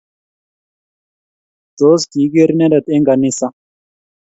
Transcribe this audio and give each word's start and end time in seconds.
Tos 1.77 2.01
kiigere 2.11 2.51
inendet 2.55 2.85
eng' 2.93 3.07
ganisa? 3.09 3.47